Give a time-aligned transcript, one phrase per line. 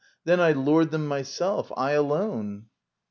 [0.23, 1.71] Then I lured them myself.
[1.77, 2.65] I alone!